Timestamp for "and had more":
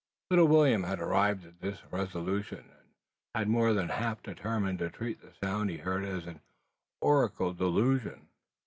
2.67-3.71